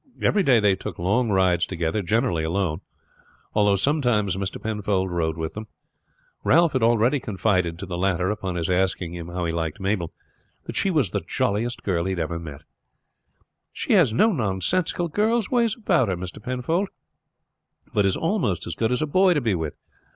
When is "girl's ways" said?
15.07-15.77